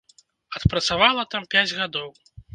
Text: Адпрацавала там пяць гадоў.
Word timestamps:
Адпрацавала 0.59 1.27
там 1.35 1.47
пяць 1.53 1.65
гадоў. 1.83 2.09